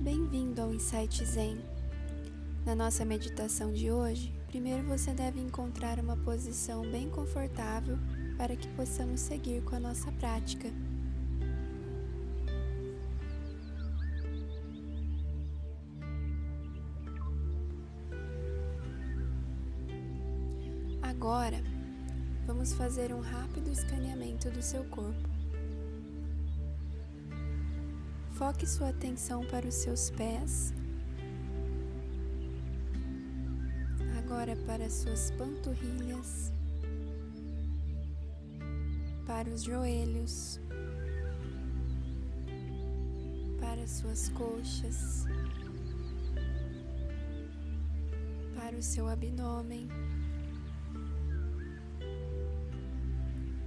[0.00, 1.58] Bem-vindo ao Insight Zen.
[2.64, 7.98] Na nossa meditação de hoje, primeiro você deve encontrar uma posição bem confortável
[8.38, 10.72] para que possamos seguir com a nossa prática.
[21.02, 21.62] Agora,
[22.46, 25.39] vamos fazer um rápido escaneamento do seu corpo.
[28.40, 30.72] Foque sua atenção para os seus pés,
[34.18, 36.50] agora para suas panturrilhas,
[39.26, 40.58] para os joelhos,
[43.60, 45.26] para suas coxas,
[48.56, 49.86] para o seu abdômen,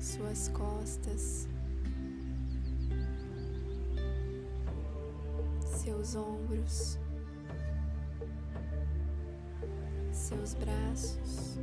[0.00, 1.46] suas costas.
[5.82, 6.96] Seus ombros,
[10.12, 11.58] seus braços,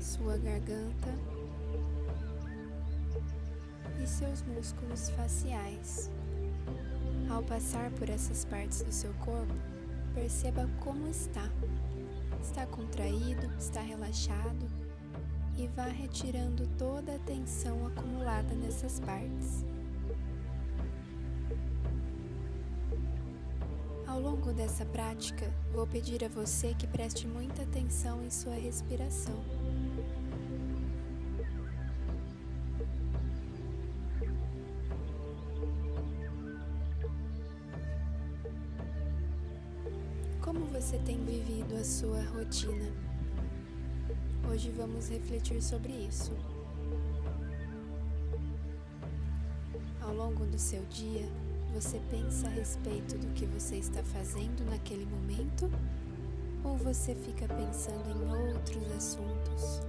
[0.00, 1.14] sua garganta
[4.02, 6.10] e seus músculos faciais.
[7.28, 9.52] Ao passar por essas partes do seu corpo,
[10.14, 11.50] perceba como está.
[12.40, 14.66] Está contraído, está relaxado
[15.58, 19.66] e vá retirando toda a tensão acumulada nessas partes.
[24.18, 29.44] Ao longo dessa prática, vou pedir a você que preste muita atenção em sua respiração.
[40.42, 42.92] Como você tem vivido a sua rotina?
[44.50, 46.32] Hoje vamos refletir sobre isso.
[50.00, 51.28] Ao longo do seu dia,
[51.80, 55.70] você pensa a respeito do que você está fazendo naquele momento
[56.64, 59.80] ou você fica pensando em outros assuntos?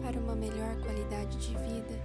[0.00, 2.00] Para uma melhor qualidade de vida,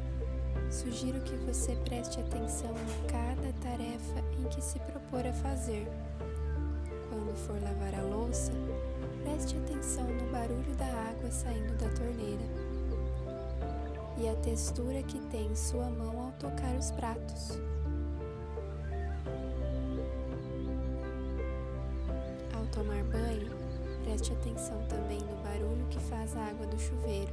[0.70, 5.88] sugiro que você preste atenção em cada tarefa em que se propor a fazer.
[7.08, 8.52] Quando for lavar a louça,
[9.24, 12.71] preste atenção no barulho da água saindo da torneira
[14.18, 17.60] e a textura que tem sua mão ao tocar os pratos.
[22.56, 23.52] Ao tomar banho,
[24.04, 27.32] preste atenção também no barulho que faz a água do chuveiro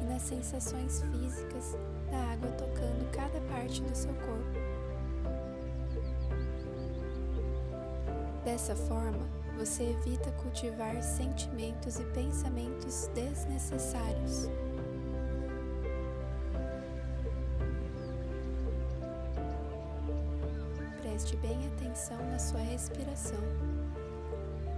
[0.00, 1.76] e nas sensações físicas
[2.10, 4.78] da água tocando cada parte do seu corpo.
[8.44, 9.28] Dessa forma,
[9.58, 14.48] você evita cultivar sentimentos e pensamentos desnecessários.
[21.18, 23.40] Preste bem atenção na sua respiração.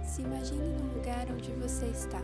[0.03, 2.19] Se imagine no lugar onde você está.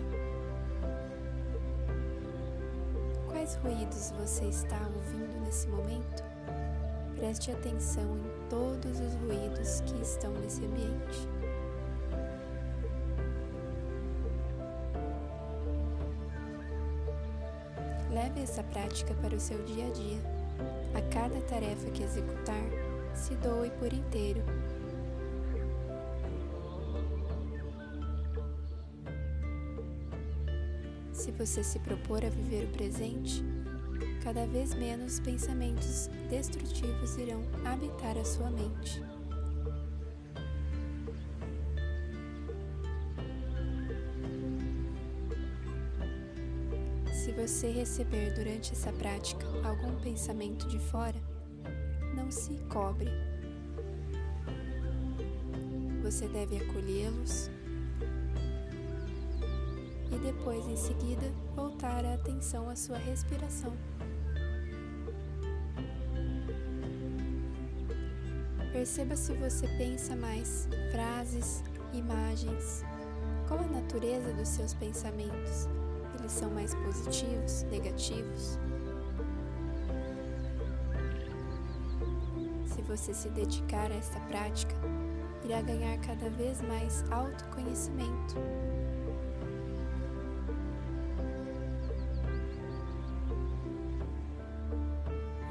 [3.27, 6.23] Quais ruídos você está ouvindo nesse momento?
[7.15, 11.27] Preste atenção em todos os ruídos que estão nesse ambiente.
[18.09, 20.19] Leve essa prática para o seu dia a dia.
[20.95, 22.63] A cada tarefa que executar,
[23.13, 24.43] se doe por inteiro.
[31.11, 33.43] Se você se propor a viver o presente,
[34.23, 39.03] cada vez menos pensamentos destrutivos irão habitar a sua mente.
[47.11, 51.21] Se você receber durante essa prática algum pensamento de fora,
[52.31, 53.09] se cobre.
[56.03, 57.49] Você deve acolhê-los
[60.11, 63.73] e depois, em seguida, voltar a atenção à sua respiração.
[68.71, 71.63] Perceba se você pensa mais frases,
[71.93, 72.83] imagens.
[73.47, 75.67] Qual a natureza dos seus pensamentos?
[76.19, 78.59] Eles são mais positivos, negativos?
[82.87, 84.73] Você se dedicar a esta prática,
[85.43, 88.35] irá ganhar cada vez mais autoconhecimento.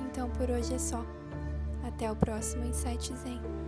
[0.06, 1.04] Então por hoje é só.
[1.86, 3.65] Até o próximo Insight Zen.